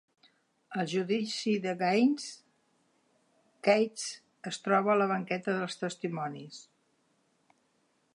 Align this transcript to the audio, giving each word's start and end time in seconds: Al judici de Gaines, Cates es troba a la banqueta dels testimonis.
Al 0.83 0.87
judici 0.93 1.51
de 1.65 1.73
Gaines, 1.81 2.23
Cates 3.67 4.07
es 4.53 4.59
troba 4.69 4.93
a 4.95 4.99
la 5.03 5.09
banqueta 5.13 5.55
dels 5.59 5.77
testimonis. 5.83 6.63